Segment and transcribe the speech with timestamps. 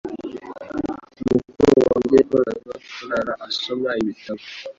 [1.29, 4.43] Mukuru wanjye yakundaga kurara asoma ibitabo